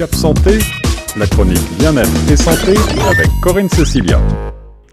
[0.00, 0.52] Cap Santé,
[1.18, 2.72] la chronique bien-être et santé
[3.06, 4.18] avec Corinne Cecilia.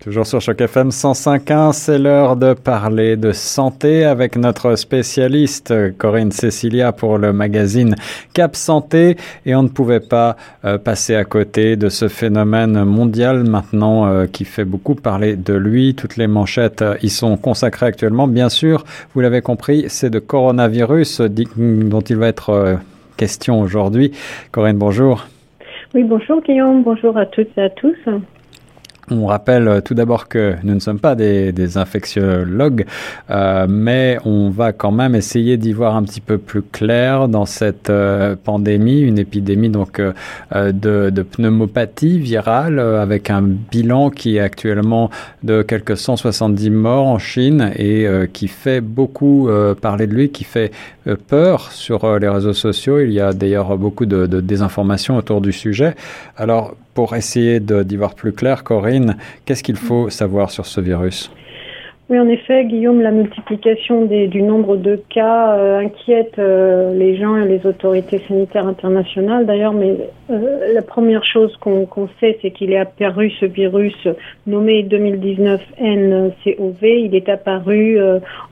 [0.02, 6.33] Toujours sur Choc FM 105.1, c'est l'heure de parler de santé avec notre spécialiste Corinne
[6.33, 7.96] Cecilia pour le magazine
[8.33, 9.15] Cap Santé.
[9.46, 10.35] Et on ne pouvait pas
[10.65, 15.53] euh, passer à côté de ce phénomène mondial maintenant euh, qui fait beaucoup parler de
[15.53, 15.96] lui.
[15.96, 18.27] Toutes les manchettes euh, y sont consacrées actuellement.
[18.27, 18.84] Bien sûr,
[19.16, 22.77] vous l'avez compris, c'est de coronavirus dont il va être
[23.18, 24.12] question aujourd'hui.
[24.52, 25.28] Corinne, bonjour.
[25.94, 27.96] Oui, bonjour Guillaume, bonjour à toutes et à tous.
[29.10, 32.86] On rappelle euh, tout d'abord que nous ne sommes pas des, des infectiologues,
[33.30, 37.46] euh, mais on va quand même essayer d'y voir un petit peu plus clair dans
[37.46, 44.42] cette euh, pandémie, une épidémie donc de, de, pneumopathie virale avec un bilan qui est
[44.42, 45.10] actuellement
[45.42, 49.50] de quelques 170 morts en Chine et qui fait beaucoup
[49.82, 50.72] parler de lui, qui fait
[51.28, 53.00] peur sur les réseaux sociaux.
[53.00, 55.96] Il y a d'ailleurs beaucoup de, de désinformation autour du sujet.
[56.38, 61.29] Alors pour essayer d'y voir plus clair, Corinne, qu'est-ce qu'il faut savoir sur ce virus?
[62.10, 67.17] Oui, en effet, Guillaume, la multiplication des, du nombre de cas euh, inquiète euh, les
[67.17, 69.45] gens et les autorités sanitaires internationales.
[69.45, 69.97] D'ailleurs, mais
[70.30, 74.08] euh, la première chose qu'on sait, c'est qu'il est apparu ce virus
[74.45, 76.83] nommé 2019 NCOV.
[76.83, 77.99] Il est apparu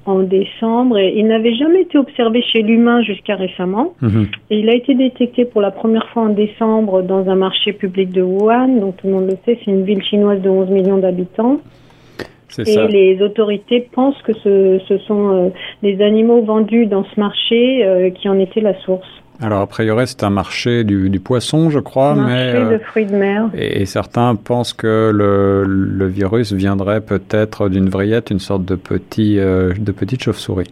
[0.06, 3.94] en décembre et il n'avait jamais été observé chez l'humain jusqu'à récemment.
[4.02, 4.28] Mhm.
[4.50, 8.12] Et il a été détecté pour la première fois en décembre dans un marché public
[8.12, 8.68] de Wuhan.
[8.82, 11.62] Donc tout le monde le sait, c'est une ville chinoise de 11 millions d'habitants.
[12.60, 15.50] Et les autorités pensent que ce, ce sont euh,
[15.84, 19.08] les animaux vendus dans ce marché euh, qui en étaient la source.
[19.42, 22.12] Alors, a priori, c'est un marché du, du, poisson, je crois.
[22.12, 23.50] Un marché mais, de fruits de mer.
[23.54, 29.36] Et, certains pensent que le, le virus viendrait peut-être d'une vrillette, une sorte de, petit,
[29.36, 30.72] de petite chauve-souris.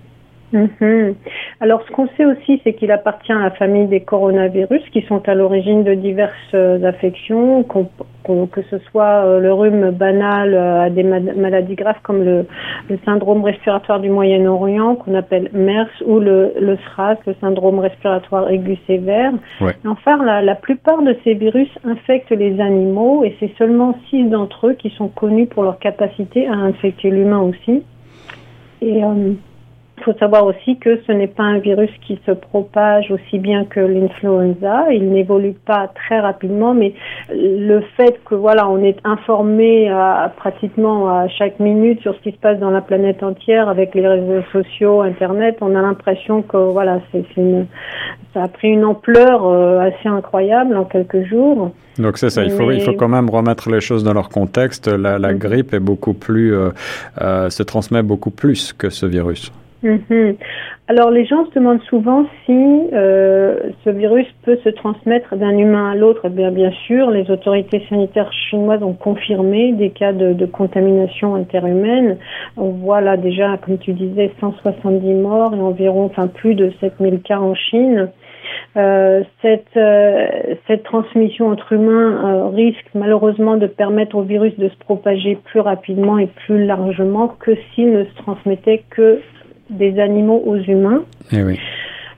[0.54, 1.16] Mhm.
[1.62, 5.28] Alors, ce qu'on sait aussi, c'est qu'il appartient à la famille des coronavirus qui sont
[5.28, 10.90] à l'origine de diverses euh, affections, que ce soit euh, le rhume banal euh, à
[10.90, 12.46] des maladies graves comme le,
[13.06, 18.78] syndrome respiratoire du Moyen-Orient, qu'on appelle MERS, ou le, le, SRAS, le syndrome respiratoire aigu
[18.88, 19.32] sévère.
[19.86, 24.68] Enfin, la, la, plupart de ces virus infectent les animaux et c'est seulement six d'entre
[24.68, 27.84] eux qui sont connus pour leur capacité à infecter l'humain aussi.
[28.82, 29.02] Et
[29.98, 33.64] il faut savoir aussi que ce n'est pas un virus qui se propage aussi bien
[33.64, 34.92] que l'influenza.
[34.92, 36.94] Il n'évolue pas très rapidement, mais
[37.30, 42.32] le fait que voilà, on est informé à, pratiquement à chaque minute sur ce qui
[42.32, 46.58] se passe dans la planète entière avec les réseaux sociaux, Internet, on a l'impression que
[46.58, 47.24] voilà, c'est
[48.34, 51.72] ça a pris une ampleur euh, assez incroyable en quelques jours.
[52.00, 54.88] Donc c'est ça, il faut, il faut quand même remettre les choses dans leur contexte.
[54.88, 55.38] La, la mm-hmm.
[55.38, 56.70] grippe est beaucoup plus, euh,
[57.22, 59.52] euh, se transmet beaucoup plus que ce virus.
[59.84, 60.38] Mhm.
[60.88, 65.92] Alors les gens se demandent souvent si euh, ce virus peut se transmettre d'un humain
[65.92, 66.22] à l'autre.
[66.24, 72.18] Eh bien, bien sûr, les autorités sanitaires chinoises ont confirmé des cas de, contamination interhumaine.
[72.56, 77.22] On voit là déjà, comme tu disais, 170 morts et environ, enfin plus de 7000
[77.22, 78.10] cas en Chine.
[78.78, 80.28] Euh, cette, euh,
[80.68, 86.18] cette transmission entre humains risque malheureusement de permettre au virus de se propager plus rapidement
[86.18, 89.22] et plus largement que s'il ne se transmettait que
[89.74, 91.04] des animaux aux humains.
[91.32, 91.60] Eh oui.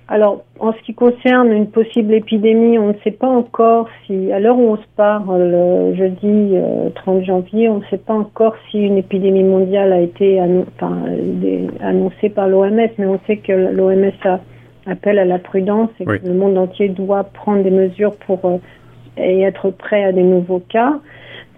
[0.08, 4.40] Alors, en ce qui concerne une possible épidémie, on ne sait pas encore si, à
[4.40, 6.54] l'heure où on se parle, le jeudi
[6.94, 12.48] 30 janvier, on ne sait pas encore si une épidémie mondiale a été annoncée par
[12.48, 14.12] l'OMS, mais on sait que l'OMS
[14.86, 18.58] appelle à la prudence et que le monde entier doit prendre des mesures pour euh,
[19.18, 21.00] être prêt à des nouveaux cas.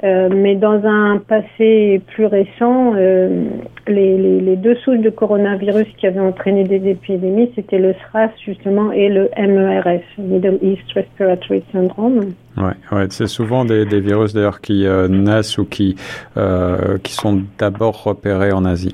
[0.04, 3.46] Euh, mais dans un passé plus récent, euh,
[3.88, 9.10] les, deux souches de coronavirus qui avaient entraîné des épidémies, c'était le SRAS justement et
[9.10, 12.34] le MERS, Middle East Respiratory Syndrome.
[12.58, 15.96] Ouais, ouais c'est souvent des, virus d'ailleurs qui euh, naissent ou qui,
[17.04, 18.94] qui sont d'abord repérés en Asie.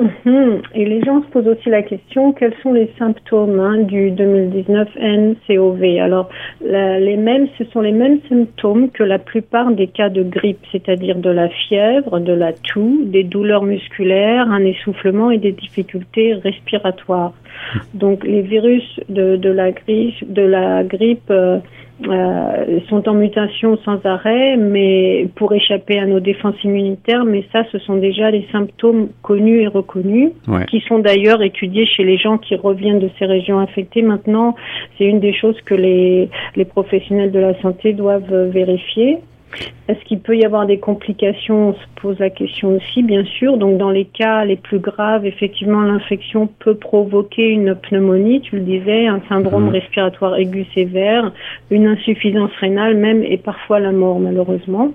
[0.00, 0.62] Mhm.
[0.74, 4.88] Et les gens se posent aussi la question quels sont les symptômes hein, du 2019
[4.96, 6.28] NCOV Alors,
[6.60, 11.16] les mêmes, ce sont les mêmes symptômes que la plupart des cas de grippe, c'est-à-dire
[11.16, 17.32] de la fièvre, de la toux, des douleurs musculaires, un essoufflement et des difficultés respiratoires.
[17.94, 21.58] Donc, les virus de, de la grippe, de la grippe euh,
[22.06, 27.24] euh, sont en mutation sans arrêt, mais pour échapper à nos défenses immunitaires.
[27.24, 30.30] Mais ça, ce sont déjà les symptômes connus et reconnus,
[30.70, 34.02] qui sont d'ailleurs étudiés chez les gens qui reviennent de ces régions infectées.
[34.02, 34.54] Maintenant,
[34.96, 39.18] c'est une des choses que les, les professionnels de la santé doivent vérifier.
[39.88, 43.56] Est-ce qu'il peut y avoir des complications On se pose la question aussi, bien sûr.
[43.56, 48.62] Donc, dans les cas les plus graves, effectivement, l'infection peut provoquer une pneumonie, tu le
[48.62, 49.70] disais, un syndrome mhm.
[49.70, 51.32] respiratoire aigu sévère,
[51.70, 54.92] une insuffisance rénale même et parfois la mort, malheureusement.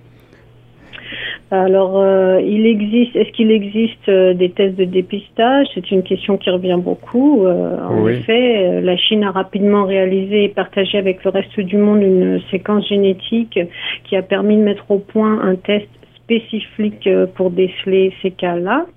[1.54, 5.68] Alors, euh, il existe, est-ce qu'il existe euh, des tests de dépistage?
[5.76, 7.46] C'est une question qui revient beaucoup.
[7.46, 12.02] Euh, en effet, la Chine a rapidement réalisé et partagé avec le reste du monde
[12.02, 13.60] une séquence génétique
[14.04, 15.88] qui a permis de mettre au point un test
[16.24, 18.88] spécifique pour déceler ces cas-là.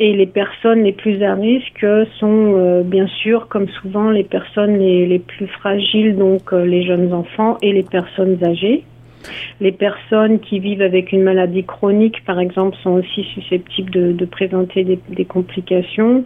[0.00, 1.84] Et les personnes les plus à risque
[2.18, 7.58] sont bien sûr, comme souvent, les personnes les, les plus fragiles, donc les jeunes enfants
[7.60, 8.84] et les personnes âgées.
[9.60, 14.84] Les personnes qui vivent avec une maladie chronique, par exemple, sont aussi susceptibles de, présenter
[14.84, 16.24] des, complications.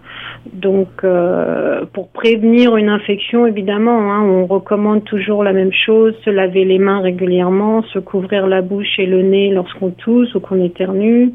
[0.53, 6.31] Donc, euh, pour prévenir une infection, évidemment, hein, on recommande toujours la même chose se
[6.31, 10.63] laver les mains régulièrement, se couvrir la bouche et le nez lorsqu'on tousse ou qu'on
[10.63, 11.33] éternue,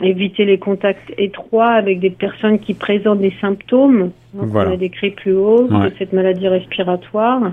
[0.00, 4.70] éviter les contacts étroits avec des personnes qui présentent des symptômes voilà.
[4.70, 7.52] On a décrit plus haut de cette maladie respiratoire.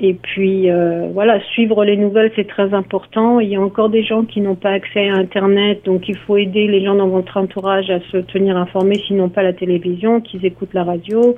[0.00, 3.38] Et puis euh, voilà, suivre les nouvelles c'est très important.
[3.38, 6.36] Il y a encore des gens qui n'ont pas accès à Internet, donc il faut
[6.36, 10.15] aider les gens dans votre entourage à se tenir informés, s'ils n'ont pas la télévision,
[10.20, 11.36] qu'ils écoutent la radio.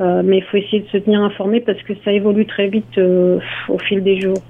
[0.00, 2.98] Euh, mais il faut essayer de se tenir informés parce que ça évolue très vite
[2.98, 3.38] euh,
[3.68, 4.42] au fil des jours.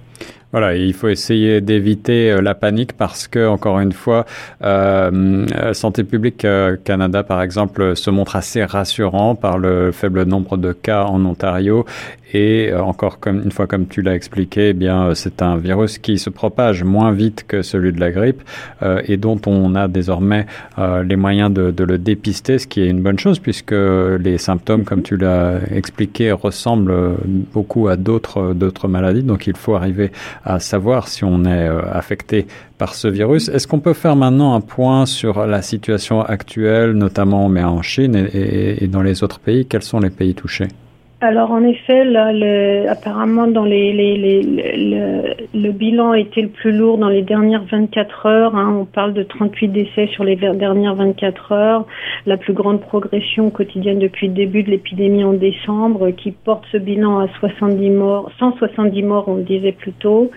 [0.52, 4.24] Voilà, il faut essayer d'éviter euh, la panique parce que, encore une fois,
[4.62, 10.22] euh, euh Santé publique euh, Canada, par exemple, se montre assez rassurant par le faible
[10.22, 11.84] nombre de cas en Ontario
[12.34, 16.18] et encore comme une fois comme tu l'as expliqué, eh bien c'est un virus qui
[16.18, 18.42] se propage moins vite que celui de la grippe
[19.04, 20.44] et dont on a désormais
[20.76, 24.84] les moyens de, de, le dépister, ce qui est une bonne chose puisque les symptômes,
[24.84, 27.14] comme tu l'as expliqué, ressemblent
[27.54, 29.22] beaucoup à d'autres maladies.
[29.22, 30.10] Donc il faut arriver
[30.46, 32.46] à savoir si on est euh, affecté
[32.78, 33.48] par ce virus.
[33.48, 38.28] Est-ce qu'on peut faire maintenant un point sur la situation actuelle, notamment mais en Chine
[38.32, 39.66] et, et dans les autres pays?
[39.66, 40.68] Quels sont les pays touchés?
[41.26, 44.42] Alors en effet, là, le, apparemment dans les, les,
[45.54, 48.54] le, bilan été le plus lourd dans les dernières 24 heures.
[48.54, 48.76] Hein.
[48.80, 51.86] On parle de 38 décès sur les dernières 24 heures.
[52.26, 56.78] La plus grande progression quotidienne depuis le début de l'épidémie en décembre, qui porte ce
[56.78, 60.30] bilan à 70 morts, 170 morts, on le disait plus tôt.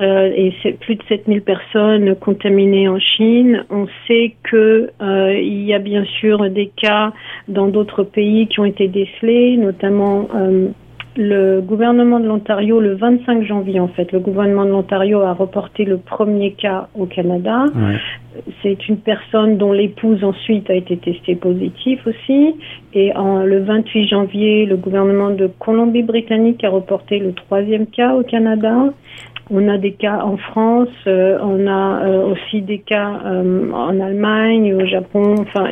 [0.00, 3.64] Euh, et c'est plus de 7000 personnes contaminées en Chine.
[3.70, 7.12] On sait que euh, il y a bien sûr des cas
[7.48, 10.68] dans d'autres pays qui ont été décelés, notamment euh,
[11.16, 14.12] le gouvernement de l'Ontario le 25 janvier en fait.
[14.12, 17.64] Le gouvernement de l'Ontario a reporté le premier cas au Canada.
[18.62, 22.54] C'est une personne dont l'épouse ensuite a été testée positive aussi.
[22.94, 28.22] Et en, le 28 janvier, le gouvernement de Colombie-Britannique a reporté le troisième cas au
[28.22, 28.84] Canada.
[29.50, 33.98] On a des cas en France, euh, on a euh, aussi des cas euh, en
[33.98, 35.36] Allemagne, au Japon.
[35.38, 35.70] Enfin,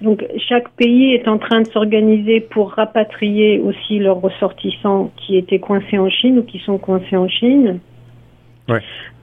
[0.00, 5.58] donc chaque pays est en train de s'organiser pour rapatrier aussi leurs ressortissants qui étaient
[5.58, 7.80] coincés en Chine ou qui sont coincés en Chine.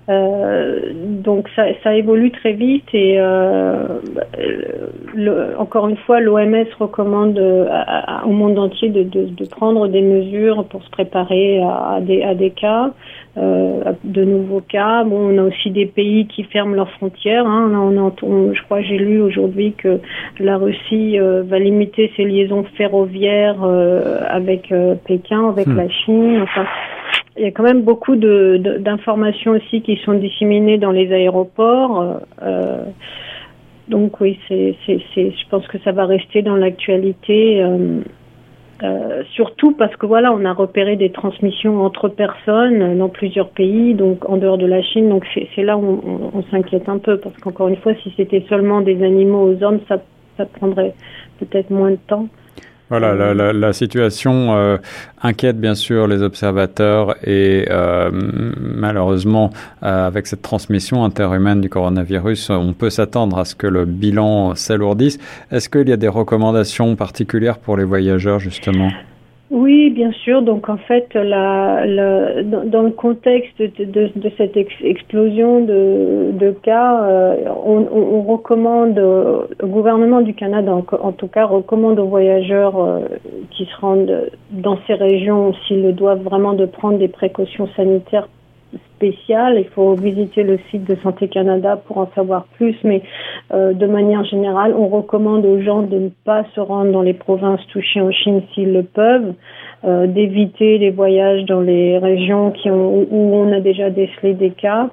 [0.10, 4.00] Euh, donc ça, ça, évolue très vite et euh,
[5.14, 7.38] le, encore une fois, l'OMS recommande
[7.70, 12.24] à, au monde entier de, de, de, prendre des mesures pour se préparer à, des,
[12.24, 12.92] à des cas,
[13.38, 15.04] euh, de nouveaux cas.
[15.04, 17.46] Bon, on a aussi des pays qui ferment leurs frontières.
[17.46, 17.70] Hein.
[17.76, 20.00] On, on, je crois j'ai lu aujourd'hui que
[20.40, 24.74] la Russie euh, va limiter ses liaisons ferroviaires euh, avec
[25.06, 25.76] Pékin, avec hmm.
[25.76, 26.42] la Chine.
[26.44, 26.66] Enfin,
[27.38, 32.22] il y a quand même beaucoup d'informations aussi qui sont disséminées dans les aéroports.
[32.42, 32.84] Euh,
[33.88, 37.62] donc oui, c'est, je pense que ça va rester dans l'actualité.
[37.62, 38.02] Euh,
[38.84, 43.96] euh, surtout parce que voilà, on a repéré des transmissions entre personnes dans plusieurs pays,
[43.96, 45.10] donc en dehors de la Chine.
[45.10, 48.46] Donc c'est, là où on, on s'inquiète un peu parce qu'encore une fois, si c'était
[48.50, 49.98] seulement des animaux aux hommes, ça,
[50.38, 50.94] ça prendrait
[51.40, 52.28] peut-être moins de temps.
[52.90, 54.78] Voilà, la, la, la situation euh,
[55.22, 59.50] inquiète bien sûr les observateurs et euh, malheureusement,
[59.84, 64.56] euh, avec cette transmission interhumaine du coronavirus, on peut s'attendre à ce que le bilan
[64.56, 65.18] s'alourdisse.
[65.52, 68.90] Est-ce qu'il y a des recommandations particulières pour les voyageurs justement?
[69.50, 70.42] Oui, bien sûr.
[70.42, 76.52] Donc en fait, la, la, dans, le contexte de, de, de cette explosion de, de
[76.52, 77.36] cas, euh,
[77.66, 82.78] on, on, recommande euh, au gouvernement du Canada, en, en, tout cas, recommande aux voyageurs
[82.78, 83.00] euh,
[83.52, 88.28] qui se rendent dans ces régions, s'ils le doivent, vraiment de prendre des précautions sanitaires
[88.98, 89.58] spécial.
[89.58, 93.02] Il faut visiter le site de Santé Canada pour en savoir plus, mais
[93.54, 97.14] euh, de manière générale, on recommande aux gens de ne pas se rendre dans les
[97.14, 99.34] provinces touchées en Chine s'ils le peuvent,
[99.86, 104.90] euh, d'éviter les voyages dans les régions où on a déjà décelé des cas.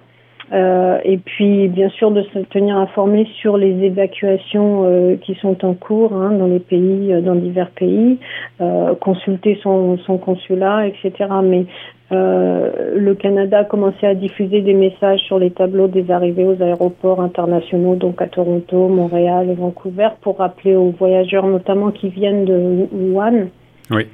[0.53, 5.65] Euh, et puis, bien sûr, de se tenir informé sur les évacuations euh, qui sont
[5.65, 8.19] en cours hein, dans les pays, euh, dans divers pays,
[8.61, 11.13] euh, consulter son, son, consulat, etc.
[11.43, 11.67] Mais
[12.11, 17.21] le Canada a commencé à diffuser des messages sur les tableaux des arrivées aux aéroports
[17.21, 22.87] internationaux, donc à Toronto, Montréal et Vancouver, pour rappeler aux voyageurs, notamment qui viennent de
[22.93, 23.49] Wuhan,
[23.91, 24.07] oui.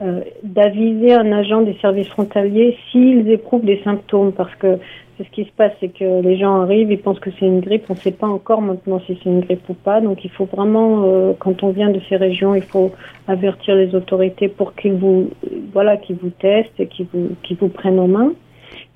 [0.42, 4.78] d'aviser un agent des services frontaliers s'ils éprouvent des symptômes, parce que
[5.24, 7.84] ce qui se passe, c'est que les gens arrivent, ils pensent que c'est une grippe.
[7.88, 10.00] On ne sait pas encore maintenant si c'est une grippe ou pas.
[10.00, 12.92] Donc il faut vraiment, euh, quand on vient de ces régions, il faut
[13.28, 15.30] avertir les autorités pour qu'ils vous,
[15.72, 18.32] voilà, qu'ils vous testent et qu'ils vous, qu'ils vous prennent en main.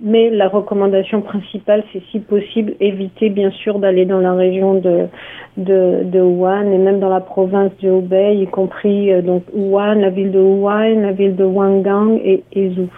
[0.00, 5.06] Mais la recommandation principale, c'est si possible éviter bien sûr d'aller dans la région de,
[5.56, 10.10] de, Wuhan et même dans la province de Hubei, y compris euh, donc Wuhan, la
[10.10, 12.88] ville de Wuhan, la ville de Wangang et Ezhou.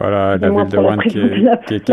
[0.00, 1.86] Voilà, la ville de Wuhan qui est,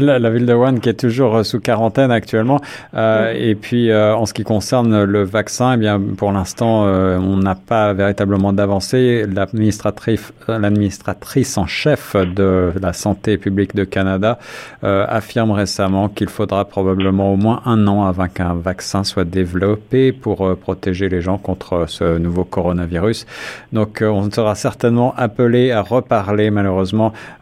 [0.00, 2.62] la, ville de Wuhan qui est toujours euh, sous quarantaine actuellement.
[2.94, 7.18] Euh, Et puis, euh, en ce qui concerne le vaccin, eh bien, pour l'instant, euh,
[7.18, 9.26] on n'a pas véritablement d'avancée.
[9.30, 14.38] L'administratrice, l'administratrice en chef de la santé publique de Canada
[14.82, 20.56] affirme récemment qu'il faudra probablement au moins un an avant qu'un vaccin soit développé pour
[20.56, 23.26] protéger les gens contre ce nouveau coronavirus.
[23.72, 26.93] Donc, on sera certainement appelé à reparler malheureusement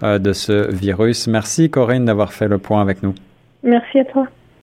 [0.02, 1.26] euh, de ce virus.
[1.26, 3.14] Merci Corinne d'avoir fait le point avec nous.
[3.62, 4.26] Merci à toi.